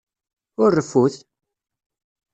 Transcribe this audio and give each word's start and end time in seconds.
Ur 0.63 0.71
reffut! 0.77 1.15